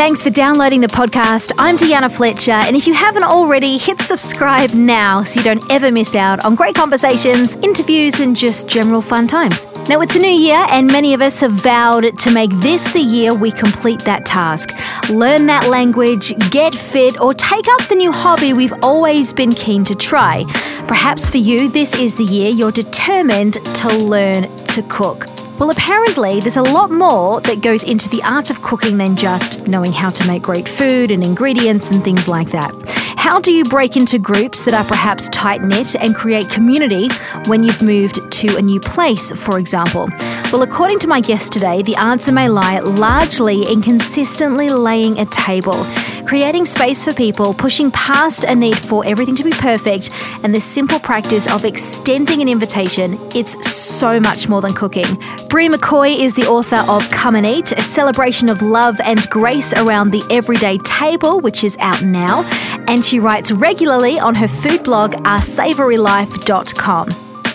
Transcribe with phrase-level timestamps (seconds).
[0.00, 1.52] thanks for downloading the podcast.
[1.58, 5.92] I'm Deanna Fletcher, and if you haven't already, hit subscribe now so you don't ever
[5.92, 9.66] miss out on great conversations, interviews, and just general fun times.
[9.90, 13.00] Now, it's a new year, and many of us have vowed to make this the
[13.02, 14.70] year we complete that task.
[15.10, 19.84] Learn that language, get fit, or take up the new hobby we've always been keen
[19.84, 20.44] to try.
[20.88, 25.26] Perhaps for you, this is the year you're determined to learn to cook.
[25.60, 29.68] Well, apparently, there's a lot more that goes into the art of cooking than just
[29.68, 32.72] knowing how to make great food and ingredients and things like that.
[33.18, 37.10] How do you break into groups that are perhaps tight knit and create community
[37.44, 40.08] when you've moved to a new place, for example?
[40.50, 45.26] Well, according to my guest today, the answer may lie largely in consistently laying a
[45.26, 45.84] table
[46.26, 50.10] creating space for people, pushing past a need for everything to be perfect,
[50.42, 55.06] and the simple practice of extending an invitation, it's so much more than cooking.
[55.48, 59.72] Bri McKoy is the author of Come and Eat, a celebration of love and grace
[59.74, 62.42] around the everyday table, which is out now,
[62.88, 67.08] and she writes regularly on her food blog, oursavorylife.com.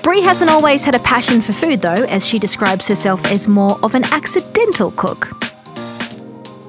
[0.03, 3.79] Bri hasn't always had a passion for food, though, as she describes herself as more
[3.81, 5.44] of an accidental cook.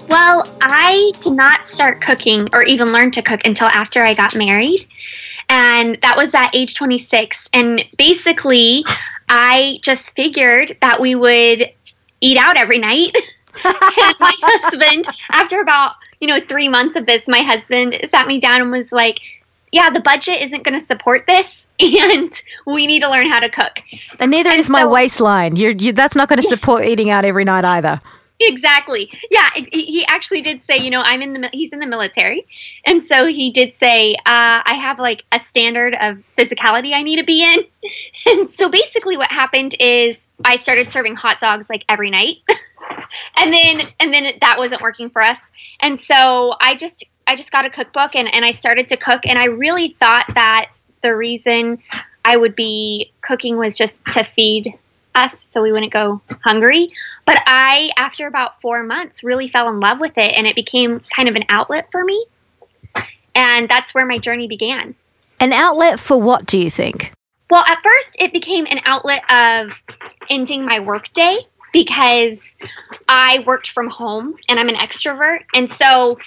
[0.08, 4.36] Well, I did not start cooking or even learn to cook until after I got
[4.36, 4.78] married.
[5.48, 7.48] And that was at age 26.
[7.52, 8.84] And basically,
[9.28, 11.72] I just figured that we would
[12.20, 13.16] eat out every night.
[13.64, 18.38] and my husband, after about, you know, three months of this, my husband sat me
[18.38, 19.20] down and was like,
[19.72, 22.32] yeah, the budget isn't going to support this, and
[22.64, 23.80] we need to learn how to cook.
[24.20, 25.56] And neither and is so, my waistline.
[25.56, 28.00] You're, you, that's not going to support eating out every night either
[28.40, 29.10] exactly.
[29.30, 32.46] Yeah he actually did say you know i'm in the he's in the military.
[32.84, 37.16] And so he did say uh, i have like a standard of physicality i need
[37.16, 37.64] to be in.
[38.26, 42.38] And so basically what happened is i started serving hot dogs like every night.
[43.36, 45.38] And then and then that wasn't working for us.
[45.80, 49.22] And so i just i just got a cookbook and, and i started to cook.
[49.26, 50.70] And i really thought that
[51.02, 51.78] the reason
[52.24, 54.74] i would be cooking was just to feed
[55.16, 56.92] us so we wouldn't go hungry.
[57.24, 61.00] But I, after about four months, really fell in love with it and it became
[61.00, 62.24] kind of an outlet for me.
[63.34, 64.94] And that's where my journey began.
[65.40, 67.12] An outlet for what do you think?
[67.50, 69.80] Well, at first, it became an outlet of
[70.28, 71.38] ending my workday
[71.72, 72.56] because
[73.08, 75.40] I worked from home and I'm an extrovert.
[75.54, 76.18] And so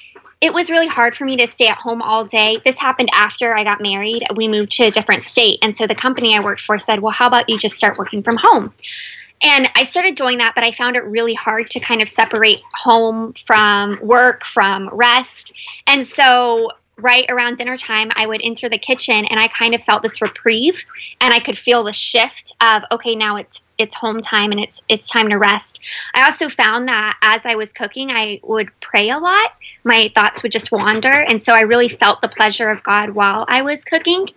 [0.42, 2.62] it was really hard for me to stay at home all day.
[2.64, 4.24] This happened after I got married.
[4.36, 5.60] We moved to a different state.
[5.62, 8.24] And so the company I worked for said, well, how about you just start working
[8.24, 8.72] from home?
[9.42, 12.62] And I started doing that, but I found it really hard to kind of separate
[12.74, 15.54] home from work, from rest.
[15.88, 19.84] And so right around dinner time, I would enter the kitchen and I kind of
[19.84, 20.84] felt this reprieve
[21.22, 24.82] and I could feel the shift of, okay, now it's it's home time and it's
[24.90, 25.80] it's time to rest.
[26.14, 29.54] I also found that as I was cooking, I would pray a lot.
[29.84, 33.46] My thoughts would just wander, and so I really felt the pleasure of God while
[33.48, 34.28] I was cooking.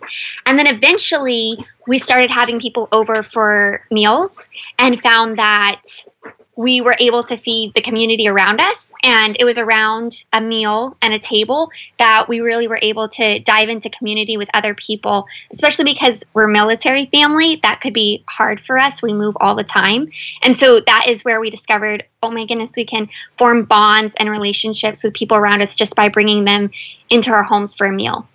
[0.46, 4.48] And then eventually, we started having people over for meals
[4.78, 5.82] and found that
[6.56, 8.92] we were able to feed the community around us.
[9.02, 13.40] And it was around a meal and a table that we really were able to
[13.40, 17.58] dive into community with other people, especially because we're military family.
[17.62, 19.02] That could be hard for us.
[19.02, 20.10] We move all the time.
[20.42, 24.30] And so that is where we discovered oh my goodness, we can form bonds and
[24.30, 26.70] relationships with people around us just by bringing them
[27.10, 28.26] into our homes for a meal.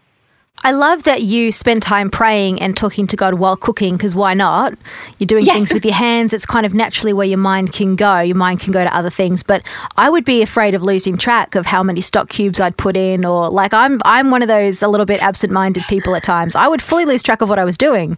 [0.63, 4.33] I love that you spend time praying and talking to God while cooking because why
[4.33, 4.73] not?
[5.19, 6.33] You're doing things with your hands.
[6.33, 8.19] It's kind of naturally where your mind can go.
[8.19, 9.43] Your mind can go to other things.
[9.43, 9.61] But
[9.95, 13.23] I would be afraid of losing track of how many stock cubes I'd put in
[13.23, 16.55] or like I'm I'm one of those a little bit absent-minded people at times.
[16.55, 18.17] I would fully lose track of what I was doing.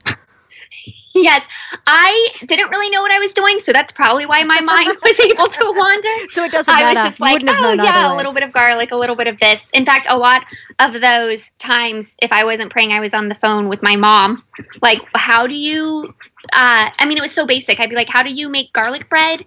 [1.29, 1.45] Yes,
[1.85, 5.19] I didn't really know what I was doing, so that's probably why my mind was
[5.25, 6.29] able to wander.
[6.29, 6.85] So it doesn't matter.
[6.85, 9.39] I was just like, oh yeah, a little bit of garlic, a little bit of
[9.39, 9.69] this.
[9.73, 10.43] In fact, a lot
[10.79, 14.43] of those times, if I wasn't praying, I was on the phone with my mom.
[14.81, 16.13] Like, how do you?
[16.53, 17.79] Uh, I mean, it was so basic.
[17.79, 19.45] I'd be like, how do you make garlic bread?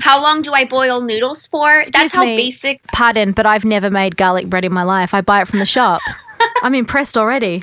[0.00, 1.78] How long do I boil noodles for?
[1.78, 2.82] Excuse That's how me, basic.
[2.92, 5.14] Pardon, but I've never made garlic bread in my life.
[5.14, 6.00] I buy it from the shop.
[6.62, 7.62] I'm impressed already.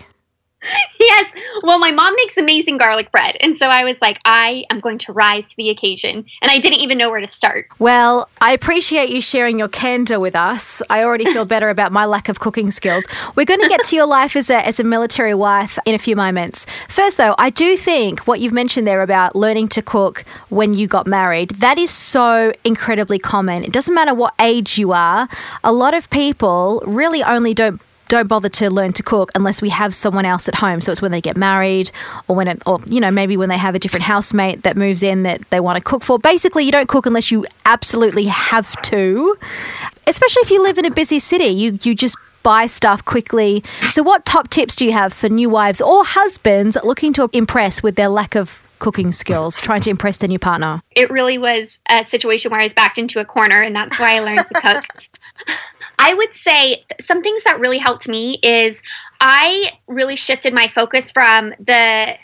[0.99, 1.31] yes.
[1.63, 3.37] Well, my mom makes amazing garlic bread.
[3.41, 6.23] And so I was like, I am going to rise to the occasion.
[6.41, 7.67] And I didn't even know where to start.
[7.79, 10.81] Well, I appreciate you sharing your candor with us.
[10.89, 13.05] I already feel better about my lack of cooking skills.
[13.35, 15.99] We're going to get to your life as a, as a military wife in a
[15.99, 16.65] few moments.
[16.87, 20.87] First, though, I do think what you've mentioned there about learning to cook when you
[20.87, 23.63] got married, that is so incredibly common.
[23.63, 25.27] It doesn't matter what age you are,
[25.63, 29.69] a lot of people really only don't don't bother to learn to cook unless we
[29.69, 30.81] have someone else at home.
[30.81, 31.91] So it's when they get married
[32.27, 35.03] or when it, or you know maybe when they have a different housemate that moves
[35.03, 36.19] in that they want to cook for.
[36.19, 39.37] Basically, you don't cook unless you absolutely have to.
[40.07, 43.63] Especially if you live in a busy city, you you just buy stuff quickly.
[43.91, 47.81] So what top tips do you have for new wives or husbands looking to impress
[47.81, 50.81] with their lack of cooking skills, trying to impress their new partner?
[50.91, 54.17] It really was a situation where I was backed into a corner, and that's why
[54.17, 54.83] I learned to cook.
[55.99, 58.81] I would say some things that really helped me is
[59.19, 62.17] I really shifted my focus from the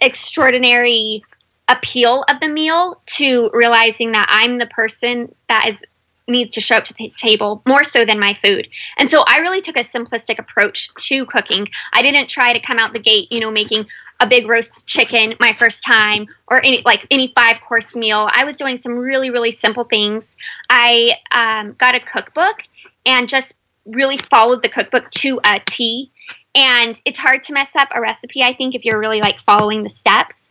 [0.00, 1.24] extraordinary
[1.68, 5.82] appeal of the meal to realizing that I'm the person that is
[6.26, 8.66] needs to show up to the table more so than my food.
[8.96, 11.68] And so I really took a simplistic approach to cooking.
[11.92, 13.86] I didn't try to come out the gate, you know, making
[14.20, 18.28] a big roast chicken my first time or any like any five course meal.
[18.32, 20.36] I was doing some really really simple things.
[20.70, 22.62] I um, got a cookbook
[23.06, 23.54] and just
[23.84, 26.10] really followed the cookbook to a T.
[26.54, 29.82] And it's hard to mess up a recipe, I think, if you're really like following
[29.82, 30.50] the steps.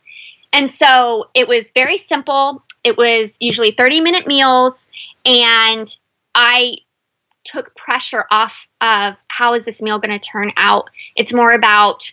[0.52, 2.64] And so it was very simple.
[2.84, 4.88] It was usually 30 minute meals.
[5.26, 5.88] And
[6.36, 6.76] I
[7.44, 10.90] took pressure off of how is this meal going to turn out.
[11.16, 12.12] It's more about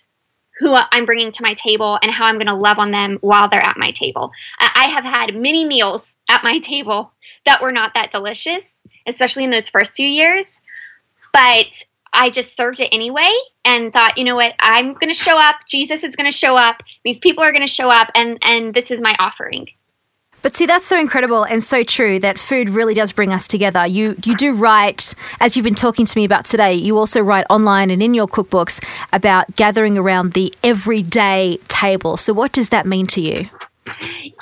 [0.58, 3.48] who I'm bringing to my table and how I'm going to love on them while
[3.48, 4.30] they're at my table.
[4.58, 7.12] I have had many meals at my table
[7.46, 10.60] that were not that delicious, especially in those first few years.
[11.32, 13.30] But I just served it anyway
[13.64, 15.56] and thought, you know what, I'm going to show up.
[15.68, 16.82] Jesus is going to show up.
[17.04, 19.68] These people are going to show up, and and this is my offering.
[20.42, 23.86] But see, that's so incredible and so true that food really does bring us together.
[23.86, 26.74] You you do write, as you've been talking to me about today.
[26.74, 28.82] You also write online and in your cookbooks
[29.12, 32.16] about gathering around the everyday table.
[32.16, 33.48] So, what does that mean to you?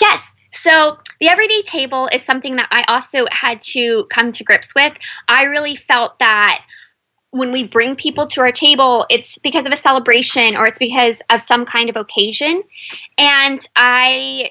[0.01, 0.35] Yes.
[0.63, 4.93] So, the everyday table is something that I also had to come to grips with.
[5.27, 6.63] I really felt that
[7.31, 11.21] when we bring people to our table, it's because of a celebration or it's because
[11.29, 12.63] of some kind of occasion.
[13.19, 14.51] And I,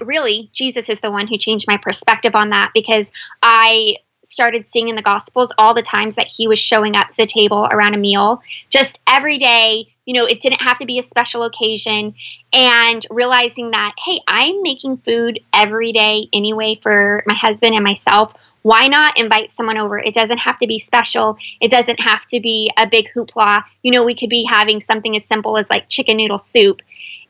[0.00, 3.10] really, Jesus is the one who changed my perspective on that because
[3.42, 7.16] I started seeing in the Gospels all the times that he was showing up to
[7.18, 9.88] the table around a meal, just every day.
[10.06, 12.14] You know, it didn't have to be a special occasion.
[12.52, 18.34] And realizing that, hey, I'm making food every day anyway for my husband and myself.
[18.60, 19.98] Why not invite someone over?
[19.98, 21.36] It doesn't have to be special.
[21.60, 23.64] It doesn't have to be a big hoopla.
[23.82, 26.82] You know, we could be having something as simple as like chicken noodle soup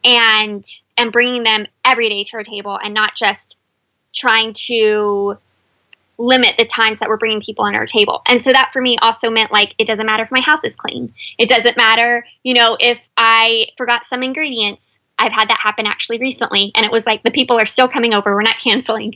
[0.05, 0.65] and
[0.97, 3.59] and bringing them every day to our table and not just
[4.13, 5.39] trying to
[6.19, 8.23] limit the times that we're bringing people on our table.
[8.27, 10.77] And so that for me also meant like it doesn't matter if my house is
[10.77, 11.13] clean.
[11.39, 14.99] It doesn't matter, you know, if I forgot some ingredients.
[15.23, 18.15] I've had that happen actually recently and it was like the people are still coming
[18.15, 18.35] over.
[18.35, 19.15] We're not canceling.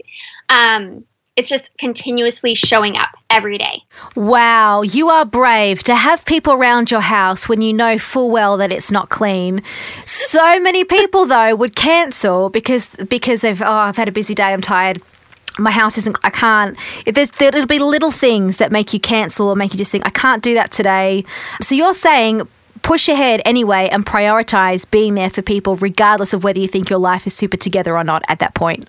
[0.48, 1.04] Um
[1.36, 3.82] it's just continuously showing up every day.
[4.14, 8.56] Wow, you are brave to have people around your house when you know full well
[8.56, 9.62] that it's not clean.
[10.06, 14.44] So many people though would cancel because because they've oh I've had a busy day,
[14.44, 15.02] I'm tired.
[15.58, 16.16] My house isn't.
[16.22, 16.76] I can't.
[17.06, 20.06] If there's, there'll be little things that make you cancel or make you just think
[20.06, 21.24] I can't do that today.
[21.62, 22.46] So you're saying
[22.86, 27.00] push ahead anyway and prioritize being there for people, regardless of whether you think your
[27.00, 28.88] life is super together or not at that point.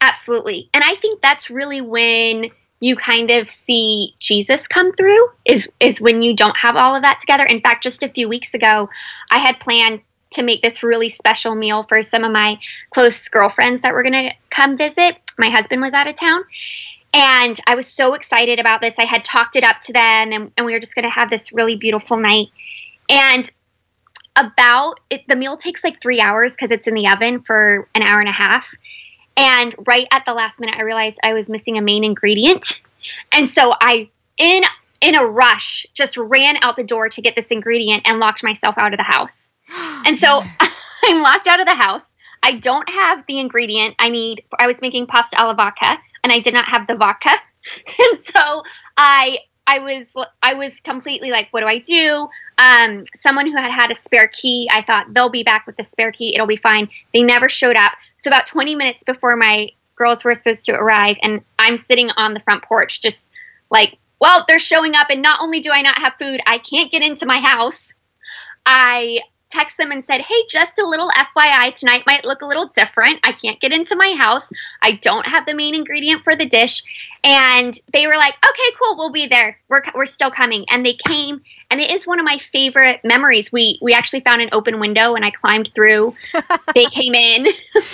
[0.00, 0.70] Absolutely.
[0.72, 6.00] And I think that's really when you kind of see Jesus come through is is
[6.00, 7.44] when you don't have all of that together.
[7.44, 8.88] In fact, just a few weeks ago,
[9.28, 10.02] I had planned
[10.34, 12.60] to make this really special meal for some of my
[12.90, 15.16] close girlfriends that were going to come visit.
[15.36, 16.42] My husband was out of town.
[17.12, 18.98] And I was so excited about this.
[18.98, 21.30] I had talked it up to them, and, and we were just going to have
[21.30, 22.48] this really beautiful night.
[23.08, 23.50] And
[24.36, 28.02] about it, the meal takes like three hours because it's in the oven for an
[28.02, 28.68] hour and a half.
[29.36, 32.80] And right at the last minute, I realized I was missing a main ingredient.
[33.32, 34.62] And so I, in
[35.00, 38.76] in a rush, just ran out the door to get this ingredient and locked myself
[38.78, 39.50] out of the house.
[40.06, 40.42] And so
[41.04, 42.14] I'm locked out of the house.
[42.42, 44.44] I don't have the ingredient I need.
[44.58, 47.30] I was making pasta alla vodka, and I did not have the vodka.
[47.98, 48.62] And so
[48.96, 52.28] I I was I was completely like, what do I do?
[52.58, 55.84] Um, someone who had had a spare key, I thought they'll be back with the
[55.84, 56.34] spare key.
[56.34, 56.88] It'll be fine.
[57.12, 57.92] They never showed up.
[58.18, 62.34] So about 20 minutes before my girls were supposed to arrive, and I'm sitting on
[62.34, 63.26] the front porch, just
[63.70, 66.90] like, well, they're showing up, and not only do I not have food, I can't
[66.90, 67.92] get into my house.
[68.64, 72.66] I text them and said, Hey, just a little FYI, tonight might look a little
[72.74, 73.20] different.
[73.22, 74.50] I can't get into my house.
[74.82, 76.82] I don't have the main ingredient for the dish.
[77.24, 79.58] And they were like, Okay, cool, we'll be there.
[79.68, 80.64] We're, we're still coming.
[80.70, 83.50] And they came, and it is one of my favorite memories.
[83.50, 86.14] We we actually found an open window and I climbed through.
[86.74, 87.46] they came in.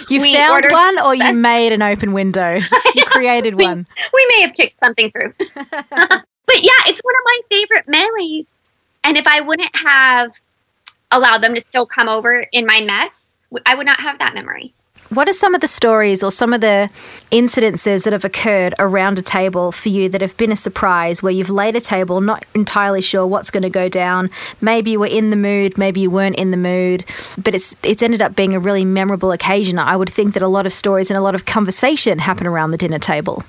[0.09, 2.59] You found one or you made an open window?
[2.95, 3.87] You created we, one.
[4.13, 5.33] We may have kicked something through.
[5.55, 8.49] but But yeah, it's one of my favorite memories.
[9.05, 10.39] And if I wouldn't have
[11.13, 14.75] allowed them to still come over in my mess, I would not have that memory.
[15.09, 16.89] What are some of the stories or some of the
[17.31, 21.33] incidences that have occurred around a table for you that have been a surprise where
[21.33, 24.31] you've laid a table not entirely sure what's going to go down?
[24.63, 27.05] Maybe you were in the mood, maybe you weren't in the mood,
[27.37, 29.79] but it's it's ended up being a really memorable occasion.
[29.79, 32.71] I would think that a lot of stories and a lot of conversation happen around
[32.71, 33.45] the dinner table.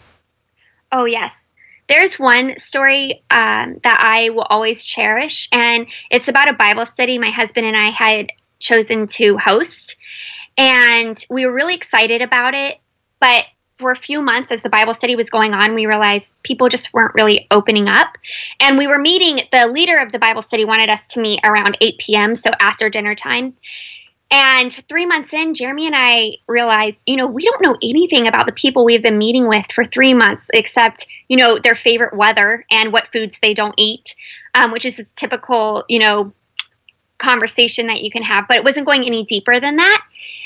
[0.91, 1.42] Oh, yes.
[1.87, 7.17] There's one story um, that I will always cherish, and it's about a Bible study
[7.17, 9.97] my husband and I had chosen to host.
[10.57, 12.79] And we were really excited about it.
[13.19, 13.45] But
[13.77, 16.93] for a few months, as the Bible study was going on, we realized people just
[16.93, 18.17] weren't really opening up.
[18.59, 21.77] And we were meeting, the leader of the Bible study wanted us to meet around
[21.81, 23.55] 8 p.m., so after dinner time.
[24.35, 28.47] And three months in, Jeremy and I realized, you know, we don't know anything about
[28.47, 32.65] the people we've been meeting with for three months, except, you know, their favorite weather
[32.71, 34.15] and what foods they don't eat,
[34.55, 36.33] um, which is a typical, you know,
[37.19, 38.47] conversation that you can have.
[38.47, 40.03] But it wasn't going any deeper than that.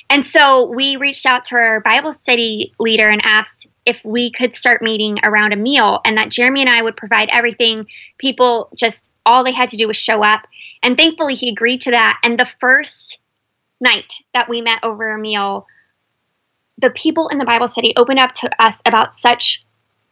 [0.09, 4.53] And so we reached out to our Bible study leader and asked if we could
[4.53, 7.87] start meeting around a meal and that Jeremy and I would provide everything.
[8.17, 10.45] People just, all they had to do was show up.
[10.83, 12.19] And thankfully, he agreed to that.
[12.21, 13.21] And the first
[13.79, 15.67] night that we met over a meal,
[16.77, 19.65] the people in the Bible study opened up to us about such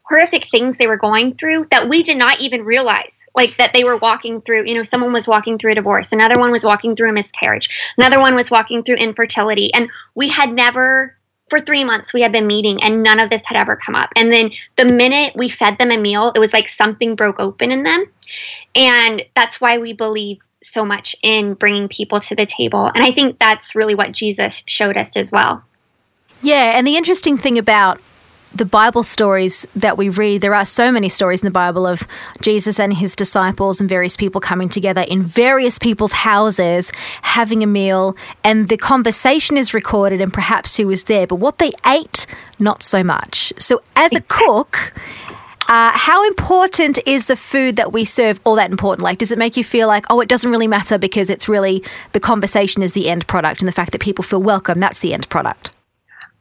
[0.03, 3.83] horrific things they were going through that we did not even realize like that they
[3.83, 4.65] were walking through.
[4.65, 7.93] You know someone was walking through a divorce another one was walking through a miscarriage
[7.97, 11.17] another one was walking through infertility and we had never
[11.49, 14.09] for three months we had been meeting and none of this had ever come up.
[14.15, 17.71] And then the minute we fed them a meal it was like something broke open
[17.71, 18.05] in them.
[18.73, 22.85] And that's why we believe so much in bringing people to the table.
[22.93, 25.63] And i think that's really what jesus showed us as well.
[26.41, 27.99] Yeah and the interesting thing about
[28.55, 32.07] the Bible stories that we read, there are so many stories in the Bible of
[32.41, 36.91] Jesus and his disciples and various people coming together in various people's houses,
[37.21, 41.57] having a meal, and the conversation is recorded and perhaps who was there, but what
[41.57, 42.25] they ate,
[42.57, 43.51] not so much.
[43.57, 44.93] So, as a cook,
[45.67, 49.03] uh, how important is the food that we serve all that important?
[49.03, 51.83] Like, does it make you feel like, oh, it doesn't really matter because it's really
[52.11, 55.13] the conversation is the end product and the fact that people feel welcome, that's the
[55.13, 55.71] end product?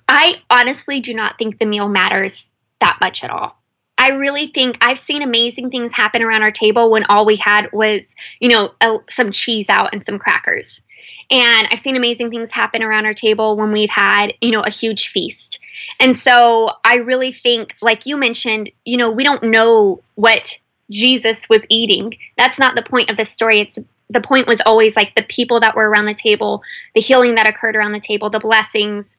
[0.09, 2.50] I honestly do not think the meal matters
[2.81, 3.57] that much at all.
[3.97, 7.73] I really think I've seen amazing things happen around our table when all we had
[7.73, 10.83] was, you know, a, some cheese out and some crackers.
[11.31, 14.71] And I've seen amazing things happen around our table when we've had, you know, a
[14.71, 15.59] huge feast.
[16.00, 20.58] And so I really think, like you mentioned, you know, we don't know what
[20.90, 22.14] Jesus was eating.
[22.36, 23.60] That's not the point of the story.
[23.60, 23.78] It's
[24.10, 26.62] the point was always like the people that were around the table,
[26.94, 29.16] the healing that occurred around the table, the blessings.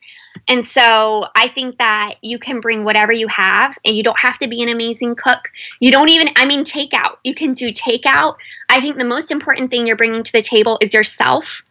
[0.47, 4.37] And so I think that you can bring whatever you have and you don't have
[4.39, 5.49] to be an amazing cook.
[5.79, 7.17] You don't even, I mean, takeout.
[7.23, 8.35] You can do takeout.
[8.69, 11.63] I think the most important thing you're bringing to the table is yourself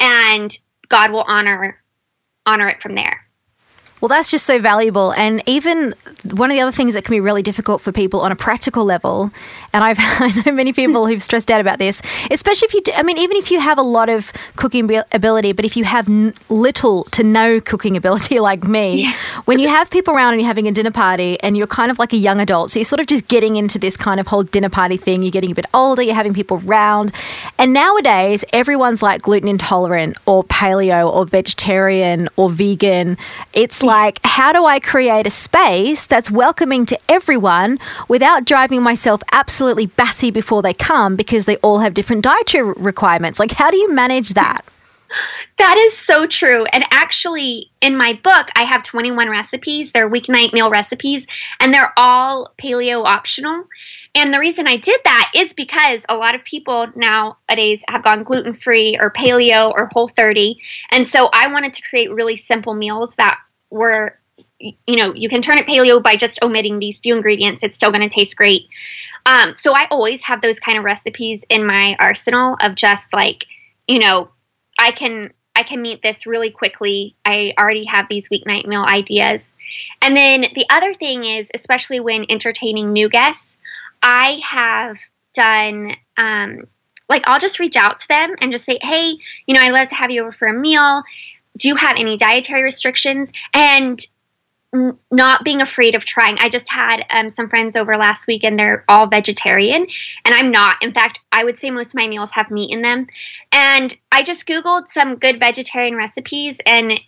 [0.00, 0.56] and
[0.88, 1.80] God will honor
[2.46, 3.27] honor it from there.
[4.00, 5.12] Well, that's just so valuable.
[5.12, 8.32] And even one of the other things that can be really difficult for people on
[8.32, 9.30] a practical level,
[9.72, 12.92] and I've I know many people who've stressed out about this, especially if you, do,
[12.96, 16.08] I mean, even if you have a lot of cooking ability, but if you have
[16.08, 19.12] n- little to no cooking ability like me, yeah.
[19.44, 21.98] when you have people around and you're having a dinner party and you're kind of
[21.98, 24.42] like a young adult, so you're sort of just getting into this kind of whole
[24.42, 27.12] dinner party thing, you're getting a bit older, you're having people round.
[27.58, 33.16] And nowadays, everyone's like gluten intolerant or paleo or vegetarian or vegan.
[33.52, 39.22] It's like, how do I create a space that's welcoming to everyone without driving myself
[39.32, 43.38] absolutely batty before they come because they all have different dietary requirements?
[43.38, 44.60] Like, how do you manage that?
[45.58, 46.64] That is so true.
[46.66, 49.90] And actually, in my book, I have 21 recipes.
[49.90, 51.26] They're weeknight meal recipes,
[51.58, 53.64] and they're all paleo optional.
[54.14, 58.22] And the reason I did that is because a lot of people nowadays have gone
[58.22, 60.60] gluten free or paleo or whole 30.
[60.92, 64.18] And so I wanted to create really simple meals that where
[64.58, 67.62] you know you can turn it paleo by just omitting these few ingredients.
[67.62, 68.68] It's still going to taste great.
[69.26, 73.44] Um, so i always have those kind of recipes in my arsenal of just like
[73.86, 74.30] you know
[74.78, 77.14] i can i can meet this really quickly.
[77.24, 79.54] I already have these weeknight meal ideas.
[80.00, 83.58] And then the other thing is especially when entertaining new guests
[84.02, 84.98] i have
[85.34, 86.64] done um,
[87.08, 89.88] like i'll just reach out to them and just say hey you know i'd love
[89.88, 91.02] to have you over for a meal
[91.58, 94.00] do you have any dietary restrictions and
[94.74, 96.38] n- not being afraid of trying.
[96.38, 99.86] I just had um, some friends over last week and they're all vegetarian
[100.24, 100.82] and I'm not.
[100.82, 103.06] In fact, I would say most of my meals have meat in them.
[103.52, 107.00] And I just Googled some good vegetarian recipes and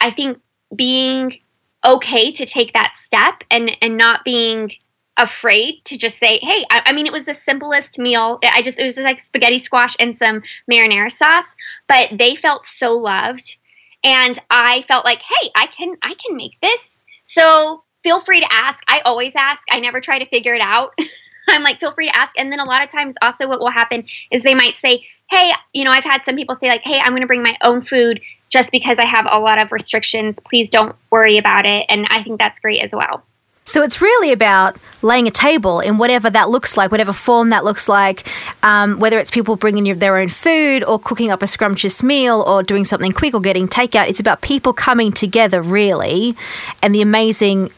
[0.00, 0.40] I think
[0.74, 1.38] being
[1.84, 4.72] okay to take that step and, and not being
[5.16, 8.38] afraid to just say, hey, I, I, mean, it was the simplest meal.
[8.42, 11.54] I just, it was just like spaghetti squash and some marinara sauce,
[11.86, 13.56] but they felt so loved.
[14.04, 16.96] And I felt like, hey, I can, I can make this.
[17.26, 18.80] So feel free to ask.
[18.86, 19.62] I always ask.
[19.70, 20.92] I never try to figure it out.
[21.48, 22.38] I'm like, feel free to ask.
[22.38, 25.52] And then a lot of times also what will happen is they might say, hey,
[25.72, 27.80] you know, I've had some people say like, hey, I'm going to bring my own
[27.80, 28.20] food
[28.50, 30.38] just because I have a lot of restrictions.
[30.38, 31.86] Please don't worry about it.
[31.88, 33.24] And I think that's great as well.
[33.66, 37.64] So it's really about laying a table in whatever that looks like, whatever form that
[37.64, 38.28] looks like,
[38.62, 42.62] um, whether it's people bringing their own food or cooking up a scrumptious meal or
[42.62, 44.08] doing something quick or getting takeout.
[44.08, 46.36] It's about people coming together, really,
[46.82, 47.70] and the amazing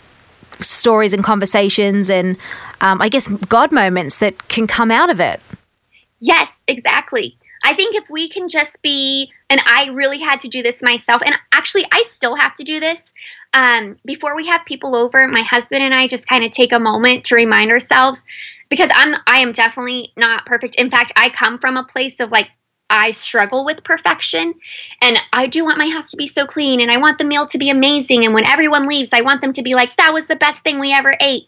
[0.61, 2.37] stories and conversations and
[2.81, 5.41] um, I guess God moments that can come out of it.
[6.21, 7.37] Yes, exactly.
[7.67, 11.21] I think if we can just be, and I really had to do this myself,
[11.27, 13.13] and actually, I still have to do this.
[13.53, 16.79] Um, before we have people over, my husband and I just kind of take a
[16.79, 18.23] moment to remind ourselves
[18.69, 20.77] because I'm I am definitely not perfect.
[20.77, 22.53] In fact, I come from a place of like
[22.89, 24.55] I struggle with perfection
[25.03, 27.47] and I do want my house to be so clean and I want the meal
[27.49, 30.29] to be amazing and when everyone leaves I want them to be like that was
[30.29, 31.47] the best thing we ever ate.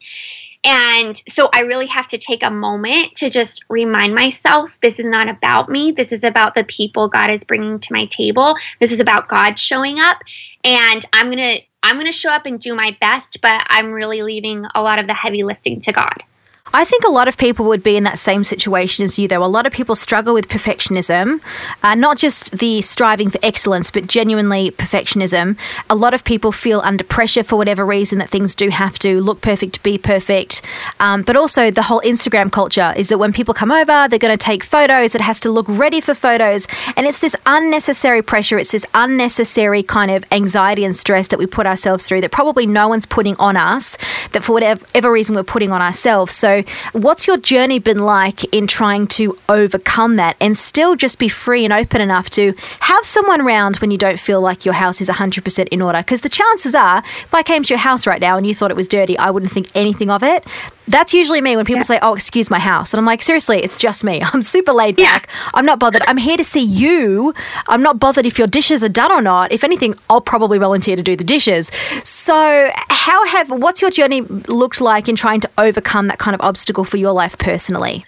[0.64, 5.06] And so I really have to take a moment to just remind myself this is
[5.06, 5.92] not about me.
[5.92, 8.56] This is about the people God is bringing to my table.
[8.80, 10.18] This is about God showing up
[10.64, 13.92] and I'm going to I'm going to show up and do my best, but I'm
[13.92, 16.24] really leaving a lot of the heavy lifting to God.
[16.72, 19.44] I think a lot of people would be in that same situation as you, though.
[19.44, 21.40] A lot of people struggle with perfectionism,
[21.82, 25.56] uh, not just the striving for excellence, but genuinely perfectionism.
[25.88, 29.20] A lot of people feel under pressure for whatever reason that things do have to
[29.20, 30.62] look perfect, be perfect.
[31.00, 34.36] Um, but also, the whole Instagram culture is that when people come over, they're going
[34.36, 35.14] to take photos.
[35.14, 36.66] It has to look ready for photos.
[36.96, 41.46] And it's this unnecessary pressure, it's this unnecessary kind of anxiety and stress that we
[41.46, 43.96] put ourselves through that probably no one's putting on us,
[44.32, 46.34] that for whatever reason we're putting on ourselves.
[46.34, 46.57] So,
[46.92, 51.64] what's your journey been like in trying to overcome that and still just be free
[51.64, 55.08] and open enough to have someone around when you don't feel like your house is
[55.08, 55.98] 100% in order?
[55.98, 58.70] Because the chances are, if I came to your house right now and you thought
[58.70, 60.44] it was dirty, I wouldn't think anything of it.
[60.88, 61.82] That's usually me when people yeah.
[61.82, 62.92] say, Oh, excuse my house.
[62.92, 64.22] And I'm like, Seriously, it's just me.
[64.32, 65.28] I'm super laid back.
[65.28, 65.50] Yeah.
[65.54, 66.02] I'm not bothered.
[66.06, 67.34] I'm here to see you.
[67.68, 69.52] I'm not bothered if your dishes are done or not.
[69.52, 71.70] If anything, I'll probably volunteer to do the dishes.
[72.04, 76.40] So, how have, what's your journey looked like in trying to overcome that kind of
[76.40, 78.04] obstacle for your life personally?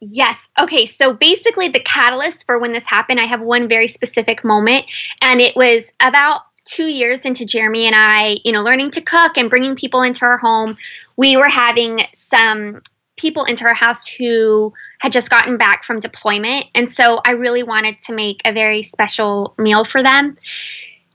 [0.00, 0.48] Yes.
[0.58, 0.86] Okay.
[0.86, 4.84] So basically, the catalyst for when this happened, I have one very specific moment,
[5.22, 9.36] and it was about two years into Jeremy and I, you know, learning to cook
[9.36, 10.76] and bringing people into our home.
[11.16, 12.82] We were having some
[13.16, 17.62] people into our house who had just gotten back from deployment, and so I really
[17.62, 20.36] wanted to make a very special meal for them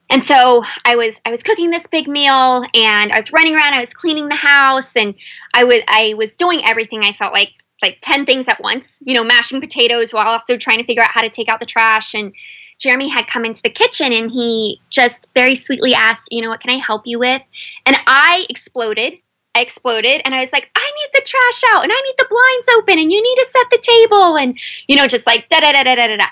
[0.10, 3.74] and so I was I was cooking this big meal and I was running around,
[3.74, 5.14] I was cleaning the house and
[5.54, 9.14] I was I was doing everything I felt like like 10 things at once, you
[9.14, 12.14] know, mashing potatoes while also trying to figure out how to take out the trash
[12.14, 12.34] and
[12.78, 16.62] Jeremy had come into the kitchen and he just very sweetly asked, you know, what
[16.62, 17.42] can I help you with?
[17.86, 19.20] And I exploded.
[19.56, 22.28] I exploded and I was like, I need the trash out and I need the
[22.30, 25.60] blinds open and you need to set the table and you know, just like da
[25.60, 26.28] da da da da da.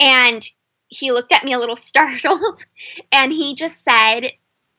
[0.00, 0.48] And
[0.88, 2.64] he looked at me a little startled
[3.10, 4.32] and he just said,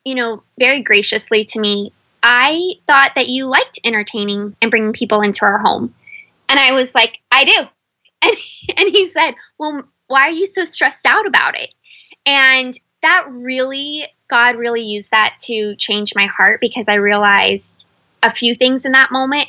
[0.03, 5.21] you know, very graciously to me, I thought that you liked entertaining and bringing people
[5.21, 5.93] into our home.
[6.47, 7.51] And I was like, I do.
[8.25, 8.37] And,
[8.77, 11.75] and he said, Well, why are you so stressed out about it?
[12.25, 17.82] And that really, God really used that to change my heart because I realized
[18.23, 19.47] a few things in that moment.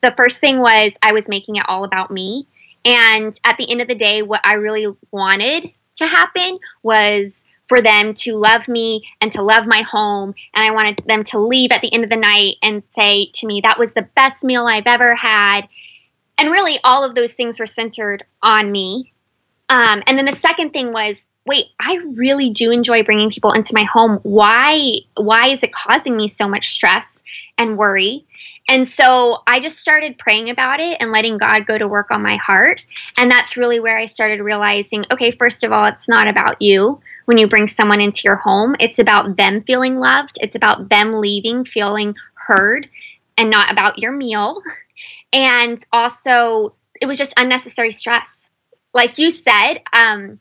[0.00, 2.46] The first thing was I was making it all about me.
[2.84, 7.80] And at the end of the day, what I really wanted to happen was for
[7.80, 10.34] them to love me and to love my home.
[10.54, 13.46] And I wanted them to leave at the end of the night and say to
[13.46, 15.62] me, that was the best meal I've ever had.
[16.36, 19.12] And really, all of those things were centered on me.
[19.68, 23.74] Um, and then the second thing was, wait, I really do enjoy bringing people into
[23.74, 24.18] my home.
[24.22, 25.00] Why?
[25.16, 27.22] Why is it causing me so much stress
[27.62, 28.26] and worry?
[28.68, 32.22] And so I just started praying about it and letting God go to work on
[32.22, 32.84] my heart.
[33.18, 36.98] And that's really where I started realizing okay, first of all, it's not about you
[37.26, 41.14] when you bring someone into your home, it's about them feeling loved, it's about them
[41.14, 42.88] leaving feeling heard
[43.36, 44.60] and not about your meal.
[45.34, 48.46] And also, it was just unnecessary stress.
[48.92, 50.38] Like you said, um,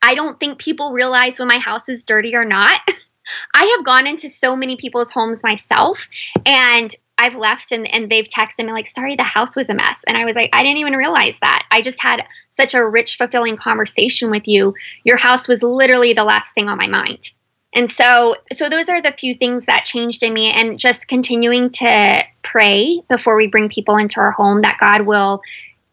[0.00, 2.80] I don't think people realize when my house is dirty or not.
[3.54, 6.08] I have gone into so many people's homes myself,
[6.44, 10.04] and I've left and, and they've texted me like, sorry, the house was a mess.
[10.06, 11.66] And I was like, I didn't even realize that.
[11.70, 14.74] I just had such a rich, fulfilling conversation with you.
[15.02, 17.32] Your house was literally the last thing on my mind.
[17.74, 21.70] And so so those are the few things that changed in me and just continuing
[21.70, 25.42] to pray before we bring people into our home that God will,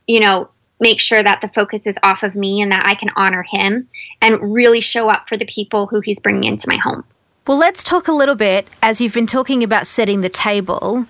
[0.07, 3.09] you know, make sure that the focus is off of me and that I can
[3.15, 3.89] honor him
[4.21, 7.03] and really show up for the people who he's bringing into my home.
[7.47, 11.05] Well, let's talk a little bit as you've been talking about setting the table.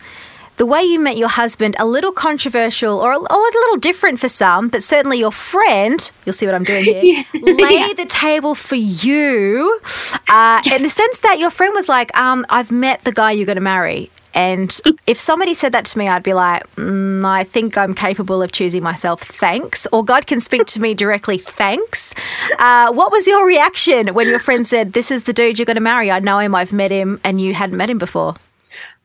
[0.58, 4.20] The way you met your husband, a little controversial or a, or a little different
[4.20, 7.54] for some, but certainly your friend, you'll see what I'm doing here, yeah.
[7.54, 7.94] lay yeah.
[7.96, 9.80] the table for you
[10.28, 13.46] uh, in the sense that your friend was like, um, I've met the guy you're
[13.46, 14.12] going to marry.
[14.36, 18.44] And if somebody said that to me, I'd be like, mm, I think I'm capable
[18.44, 19.22] of choosing myself.
[19.22, 19.88] Thanks.
[19.92, 21.38] Or God can speak to me directly.
[21.38, 22.14] Thanks.
[22.60, 25.76] Uh, what was your reaction when your friend said, This is the dude you're going
[25.76, 26.12] to marry?
[26.12, 26.54] I know him.
[26.54, 27.20] I've met him.
[27.24, 28.36] And you hadn't met him before.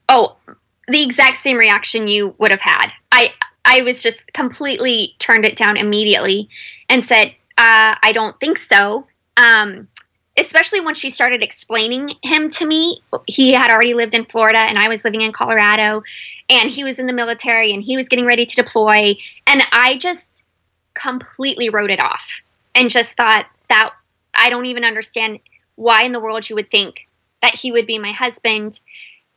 [0.09, 0.37] Oh,
[0.89, 2.91] the exact same reaction you would have had.
[3.13, 3.33] I,
[3.65, 6.49] I was just completely turned it down immediately
[6.89, 9.05] and said, uh, I don't think so.
[9.37, 9.87] Um,
[10.41, 12.99] especially when she started explaining him to me.
[13.27, 16.03] He had already lived in Florida and I was living in Colorado
[16.49, 19.99] and he was in the military and he was getting ready to deploy and I
[19.99, 20.45] just
[20.95, 22.41] completely wrote it off
[22.75, 23.93] and just thought that
[24.35, 25.41] I don't even understand
[25.77, 27.07] why in the world you would think
[27.43, 28.81] that he would be my husband.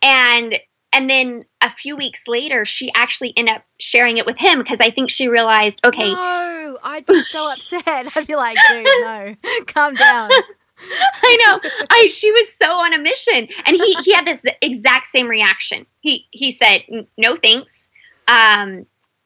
[0.01, 0.55] And
[0.93, 4.79] and then a few weeks later she actually ended up sharing it with him because
[4.79, 7.83] i think she realized okay no i'd be so upset.
[8.15, 9.35] I'd be like dude no
[9.65, 10.29] calm down
[11.23, 11.69] I know.
[11.89, 15.85] I she was so on a mission, and he he had this exact same reaction.
[16.01, 16.83] He he said,
[17.17, 17.89] "No thanks."
[18.27, 18.85] Um,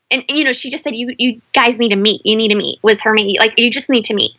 [0.09, 2.21] and you know, she just said, "You you guys need to meet.
[2.25, 4.31] You need to meet." Was her meet like you just need to meet?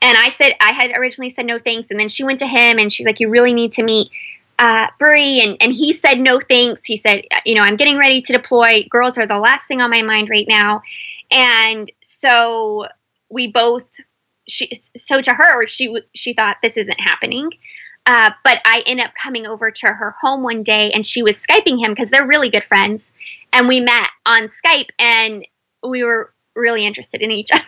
[0.00, 2.78] And I said I had originally said no thanks, and then she went to him
[2.78, 4.10] and she's like, "You really need to meet."
[4.58, 6.84] Uh, Bri and and he said no thanks.
[6.84, 8.86] He said, you know, I'm getting ready to deploy.
[8.88, 10.82] Girls are the last thing on my mind right now,
[11.30, 12.86] and so
[13.28, 13.86] we both
[14.48, 17.50] she so to her she she thought this isn't happening
[18.06, 21.42] uh, but I end up coming over to her home one day and she was
[21.42, 23.12] Skyping him because they're really good friends.
[23.52, 25.44] And we met on Skype and
[25.82, 27.64] we were really interested in each other.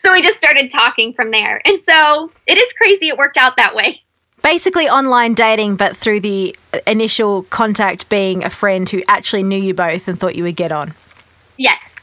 [0.00, 1.62] so we just started talking from there.
[1.64, 4.02] And so it is crazy it worked out that way.
[4.42, 6.54] Basically, online dating, but through the
[6.86, 10.70] initial contact being a friend who actually knew you both and thought you would get
[10.70, 10.94] on.
[11.56, 11.95] Yes.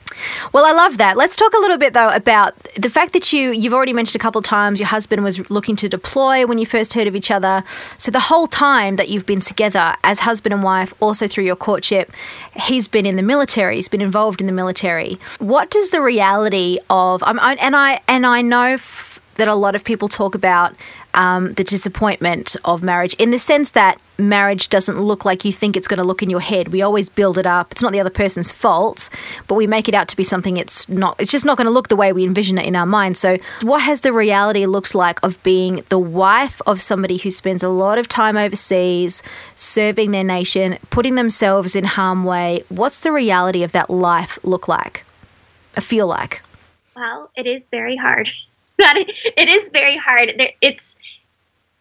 [0.51, 1.17] Well, I love that.
[1.17, 4.23] Let's talk a little bit though about the fact that you you've already mentioned a
[4.23, 7.31] couple of times your husband was looking to deploy when you first heard of each
[7.31, 7.63] other.
[7.97, 11.55] So the whole time that you've been together as husband and wife, also through your
[11.55, 12.11] courtship,
[12.55, 13.75] he's been in the military.
[13.75, 15.19] He's been involved in the military.
[15.39, 18.77] What does the reality of um, and I and I know
[19.35, 20.75] that a lot of people talk about
[21.13, 25.75] um, the disappointment of marriage in the sense that marriage doesn't look like you think
[25.75, 26.69] it's going to look in your head.
[26.69, 27.71] We always build it up.
[27.71, 29.09] It's not the other person's fault,
[29.47, 31.19] but we make it out to be something it's not.
[31.19, 33.17] It's just not going to look the way we envision it in our mind.
[33.17, 37.63] So, what has the reality looks like of being the wife of somebody who spends
[37.63, 39.23] a lot of time overseas,
[39.55, 42.63] serving their nation, putting themselves in harm way?
[42.69, 45.05] What's the reality of that life look like?
[45.73, 46.41] Feel like.
[46.95, 48.29] Well, it is very hard.
[48.79, 50.33] That it is very hard.
[50.61, 50.95] It's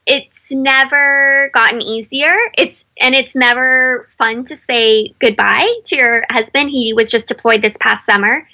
[0.07, 2.35] it's never gotten easier.
[2.59, 6.71] It's and it's never fun to say goodbye to your husband.
[6.71, 8.47] He was just deployed this past summer.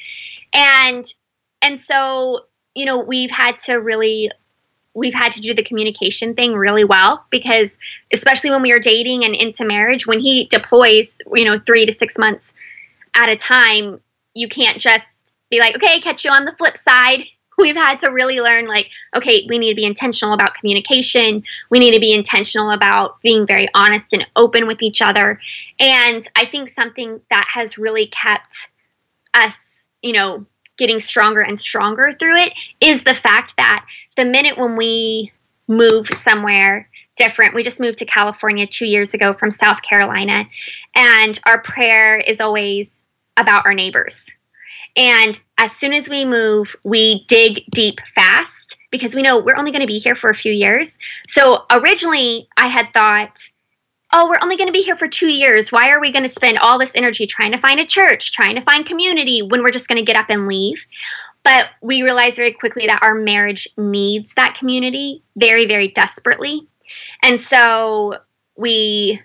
[0.53, 1.05] And
[1.63, 4.31] and so, you know, we've had to really
[4.95, 7.79] we've had to do the communication thing really well because
[8.13, 11.93] especially when we were dating and into marriage, when he deploys, you know, 3 to
[11.93, 12.53] 6 months
[13.15, 14.01] at a time,
[14.35, 17.23] you can't just be like, "Okay, catch you on the flip side."
[17.69, 21.43] we've had to really learn like okay we need to be intentional about communication.
[21.71, 25.41] We need to be intentional about being very honest and open with each other.
[25.79, 28.71] And i think something that has really kept
[29.35, 33.85] us you know getting stronger and stronger through it is the fact that
[34.17, 35.33] the minute when we
[35.67, 40.45] move somewhere different we just moved to california two years ago from south carolina
[40.95, 43.05] and our prayer is always
[43.37, 44.31] about our neighbors
[44.99, 49.71] and as soon as we move, we dig deep fast because we know we're only
[49.71, 50.99] going to be here for a few years.
[51.29, 53.49] So originally, I had thought,
[54.13, 55.71] oh, we're only going to be here for two years.
[55.71, 58.57] Why are we going to spend all this energy trying to find a church, trying
[58.57, 60.85] to find community when we're just going to get up and leave?
[61.45, 66.67] But we realized very quickly that our marriage needs that community very, very desperately.
[67.23, 68.17] And so
[68.57, 69.23] we,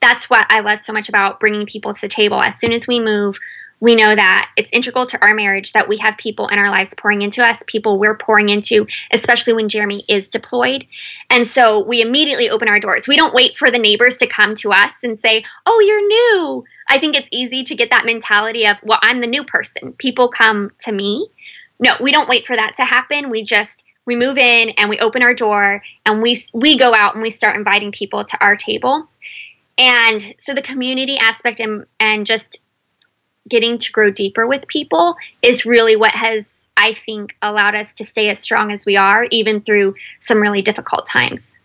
[0.00, 2.40] that's what I love so much about bringing people to the table.
[2.40, 3.38] As soon as we move,
[3.80, 6.94] we know that it's integral to our marriage that we have people in our lives
[6.96, 10.86] pouring into us, people we're pouring into, especially when Jeremy is deployed.
[11.28, 13.06] And so we immediately open our doors.
[13.06, 16.64] We don't wait for the neighbors to come to us and say, Oh, you're new.
[16.88, 19.92] I think it's easy to get that mentality of, Well, I'm the new person.
[19.92, 21.28] People come to me.
[21.78, 23.28] No, we don't wait for that to happen.
[23.28, 27.14] We just we move in and we open our door and we we go out
[27.14, 29.06] and we start inviting people to our table.
[29.76, 32.60] And so the community aspect and and just
[33.48, 38.04] getting to grow deeper with people is really what has I think allowed us to
[38.04, 41.58] stay as strong as we are even through some really difficult times.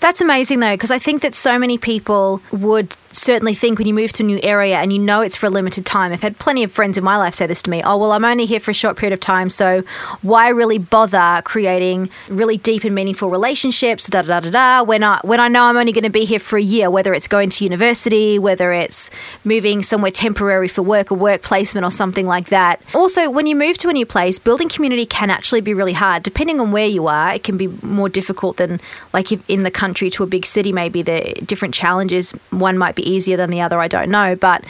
[0.00, 3.94] That's amazing though, because I think that so many people would certainly think when you
[3.94, 6.12] move to a new area and you know it's for a limited time.
[6.12, 8.24] I've had plenty of friends in my life say this to me oh, well, I'm
[8.24, 9.82] only here for a short period of time, so
[10.22, 15.20] why really bother creating really deep and meaningful relationships, da da da da, when I,
[15.22, 17.50] when I know I'm only going to be here for a year, whether it's going
[17.50, 19.10] to university, whether it's
[19.44, 22.80] moving somewhere temporary for work or work placement or something like that.
[22.94, 26.22] Also, when you move to a new place, building community can actually be really hard.
[26.22, 28.80] Depending on where you are, it can be more difficult than
[29.12, 32.32] like in the country to a big city, maybe the different challenges.
[32.50, 34.34] One might be easier than the other, I don't know.
[34.34, 34.64] But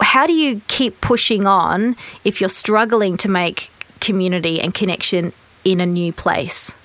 [0.00, 5.32] how do you keep pushing on if you're struggling to make community and connection
[5.64, 6.76] in a new place?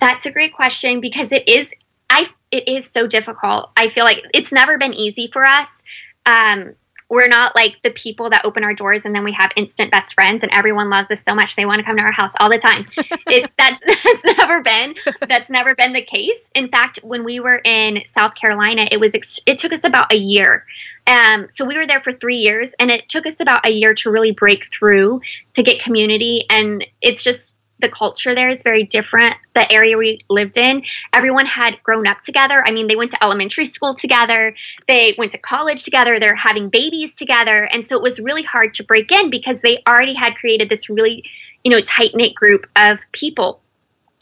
[0.00, 1.74] That's a great question because it is
[2.10, 3.70] I it is so difficult.
[3.76, 5.82] I feel like it's never been easy for us.
[6.24, 6.74] Um,
[7.08, 10.14] we're not like the people that open our doors and then we have instant best
[10.14, 12.50] friends and everyone loves us so much they want to come to our house all
[12.50, 12.86] the time.
[12.96, 14.94] it, that's that's never been
[15.26, 16.50] that's never been the case.
[16.54, 20.16] In fact, when we were in South Carolina, it was it took us about a
[20.16, 20.64] year.
[21.06, 23.94] Um, so we were there for three years, and it took us about a year
[23.94, 25.22] to really break through
[25.54, 26.44] to get community.
[26.50, 29.36] And it's just the culture there is very different.
[29.54, 32.62] The area we lived in, everyone had grown up together.
[32.66, 34.54] I mean, they went to elementary school together,
[34.86, 37.64] they went to college together, they're having babies together.
[37.64, 40.88] And so it was really hard to break in because they already had created this
[40.88, 41.24] really,
[41.64, 43.60] you know, tight knit group of people.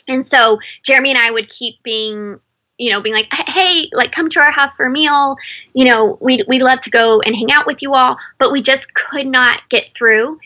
[0.08, 2.40] And so Jeremy and I would keep being
[2.78, 5.36] you know, being like, hey, like come to our house for a meal.
[5.72, 8.60] You know, we'd, we'd love to go and hang out with you all, but we
[8.60, 10.38] just could not get through.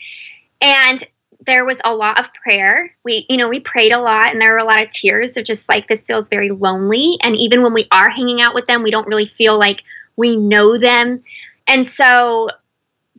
[0.61, 1.03] And
[1.45, 2.95] there was a lot of prayer.
[3.03, 5.45] We, you know, we prayed a lot and there were a lot of tears of
[5.45, 7.17] just like this feels very lonely.
[7.21, 9.81] And even when we are hanging out with them, we don't really feel like
[10.15, 11.23] we know them.
[11.67, 12.49] And so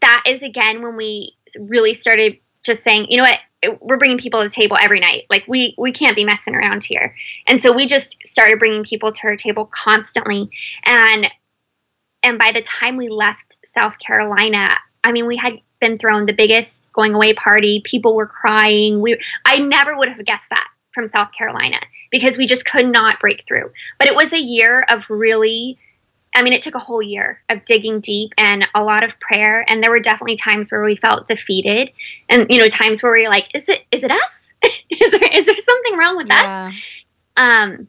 [0.01, 4.41] that is again when we really started just saying, you know what, we're bringing people
[4.41, 5.25] to the table every night.
[5.31, 7.15] Like we we can't be messing around here.
[7.47, 10.51] And so we just started bringing people to our table constantly.
[10.85, 11.29] And
[12.23, 16.33] and by the time we left South Carolina, I mean, we had been thrown the
[16.33, 17.83] biggest going away party.
[17.85, 19.03] People were crying.
[19.03, 21.79] We I never would have guessed that from South Carolina
[22.11, 23.73] because we just could not break through.
[23.99, 25.79] But it was a year of really
[26.35, 29.63] I mean, it took a whole year of digging deep and a lot of prayer.
[29.69, 31.91] And there were definitely times where we felt defeated,
[32.29, 33.85] and you know, times where we are like, "Is it?
[33.91, 34.53] Is it us?
[34.63, 36.71] is there is there something wrong with yeah.
[36.71, 36.75] us?"
[37.37, 37.89] Um,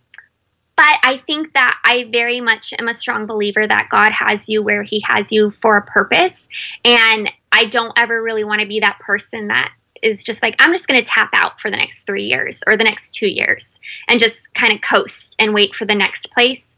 [0.76, 4.64] but I think that I very much am a strong believer that God has you
[4.64, 6.50] where He has you for a purpose.
[6.84, 10.74] And I don't ever really want to be that person that is just like, I'm
[10.74, 13.80] just going to tap out for the next three years or the next two years
[14.08, 16.78] and just kind of coast and wait for the next place.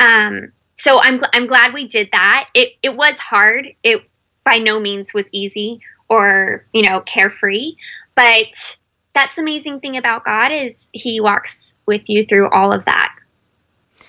[0.00, 2.48] Um, so I'm, I'm glad we did that.
[2.54, 3.74] It, it was hard.
[3.82, 4.02] It
[4.44, 7.76] by no means was easy or, you know, carefree,
[8.14, 8.76] but
[9.14, 13.14] that's the amazing thing about God is he walks with you through all of that.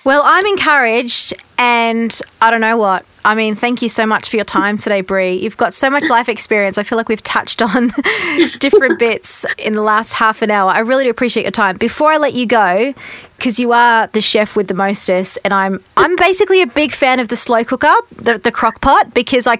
[0.05, 3.05] Well, I'm encouraged, and I don't know what.
[3.25, 5.33] I mean, thank you so much for your time today, Bri.
[5.33, 6.77] You've got so much life experience.
[6.77, 7.91] I feel like we've touched on
[8.59, 10.71] different bits in the last half an hour.
[10.71, 11.77] I really do appreciate your time.
[11.77, 12.93] Before I let you go,
[13.39, 17.19] because you are the chef with the mostest, and I'm I'm basically a big fan
[17.19, 19.58] of the slow cooker, the, the crock pot, because I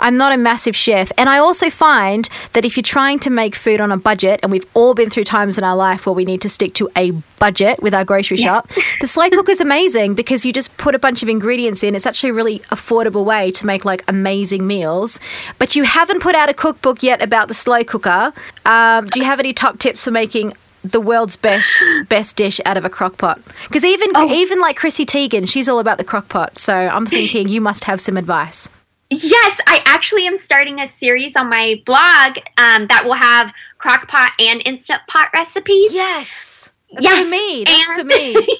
[0.00, 3.54] I'm not a massive chef, and I also find that if you're trying to make
[3.54, 6.24] food on a budget, and we've all been through times in our life where we
[6.24, 8.46] need to stick to a budget with our grocery yes.
[8.46, 11.94] shop, the slow cooker is amazing because you just put a bunch of ingredients in.
[11.94, 15.18] It's actually a really affordable way to make like amazing meals.
[15.58, 18.32] But you haven't put out a cookbook yet about the slow cooker.
[18.64, 20.54] Um, do you have any top tips for making
[20.92, 21.68] the world's best
[22.08, 23.40] best dish out of a crock pot.
[23.64, 24.32] Because even oh.
[24.32, 26.58] even like Chrissy Teigen, she's all about the crock pot.
[26.58, 28.68] So I'm thinking you must have some advice.
[29.08, 34.08] Yes, I actually am starting a series on my blog um, that will have crock
[34.08, 35.92] pot and instant pot recipes.
[35.92, 37.24] Yes, that's yes.
[37.24, 37.64] for me.
[37.64, 38.58] That's and, for me.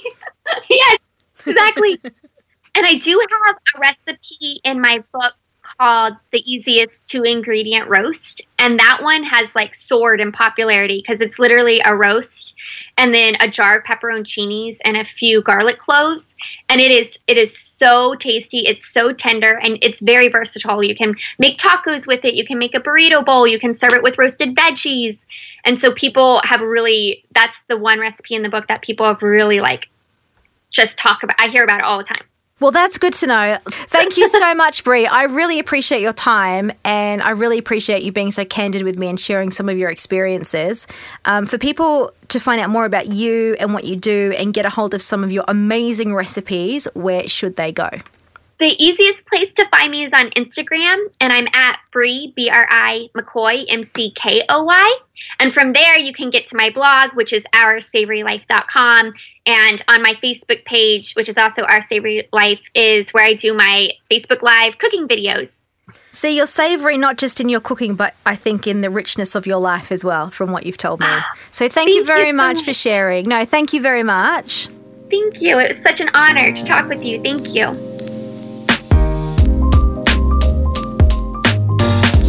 [0.71, 0.99] yes,
[1.45, 2.01] exactly.
[2.77, 5.35] and I do have a recipe in my book
[5.79, 8.43] called The Easiest Two Ingredient Roast.
[8.59, 12.55] And that one has like soared in popularity because it's literally a roast
[12.97, 16.35] and then a jar of pepperoncinis and a few garlic cloves.
[16.69, 18.61] And it is it is so tasty.
[18.67, 20.83] It's so tender and it's very versatile.
[20.83, 22.35] You can make tacos with it.
[22.35, 23.47] You can make a burrito bowl.
[23.47, 25.27] You can serve it with roasted veggies.
[25.65, 29.23] And so people have really that's the one recipe in the book that people have
[29.23, 29.89] really like
[30.71, 31.37] just talk about.
[31.39, 32.25] I hear about it all the time.
[32.59, 33.59] Well, that's good to know.
[33.67, 35.07] Thank you so much, Bri.
[35.07, 39.09] I really appreciate your time and I really appreciate you being so candid with me
[39.09, 40.87] and sharing some of your experiences.
[41.27, 44.65] Um, for people to find out more about you and what you do and get
[44.65, 47.91] a hold of some of your amazing recipes, where should they go?
[48.59, 52.67] The easiest place to find me is on Instagram, and I'm at Bri, B R
[52.71, 54.97] I McKoy, M C K O Y.
[55.41, 59.13] And from there, you can get to my blog, which is oursavorylife.com.
[59.47, 63.55] And on my Facebook page, which is also Our Savory Life, is where I do
[63.55, 65.65] my Facebook Live cooking videos.
[66.11, 69.47] See, you're savory not just in your cooking, but I think in the richness of
[69.47, 71.07] your life as well, from what you've told me.
[71.09, 73.29] Ah, so thank, thank you very you so much, much for sharing.
[73.29, 74.69] No, thank you very much.
[75.11, 75.59] Thank you.
[75.59, 77.23] It was such an honor to talk with you.
[77.23, 77.96] Thank you.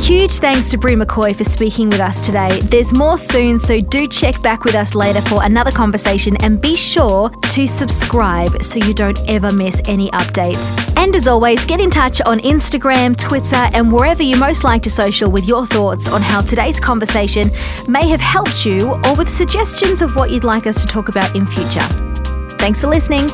[0.07, 2.61] Huge thanks to Bri McKoy for speaking with us today.
[2.61, 6.75] There's more soon, so do check back with us later for another conversation and be
[6.77, 10.71] sure to subscribe so you don't ever miss any updates.
[10.95, 14.89] And as always, get in touch on Instagram, Twitter, and wherever you most like to
[14.89, 17.51] social with your thoughts on how today's conversation
[17.89, 21.35] may have helped you or with suggestions of what you'd like us to talk about
[21.35, 21.85] in future.
[22.57, 23.27] Thanks for listening.